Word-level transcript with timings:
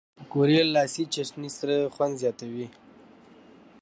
پکورې 0.17 0.59
له 0.65 0.71
لاسي 0.75 1.03
چټني 1.13 1.49
سره 1.57 1.75
خوند 1.93 2.13
زیاتوي 2.21 2.67